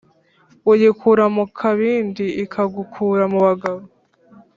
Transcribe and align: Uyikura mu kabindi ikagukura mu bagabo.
Uyikura 0.71 1.25
mu 1.35 1.45
kabindi 1.57 2.25
ikagukura 2.43 3.23
mu 3.33 3.39
bagabo. 3.47 3.81